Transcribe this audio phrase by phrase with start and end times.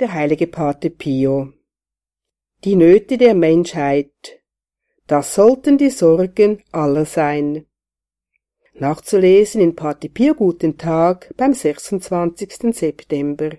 [0.00, 1.52] der heilige Pate Pio.
[2.64, 4.40] Die Nöte der Menschheit.
[5.06, 7.66] Das sollten die Sorgen aller sein.
[8.74, 12.76] Nachzulesen in Pate Pio Guten Tag beim 26.
[12.76, 13.50] September.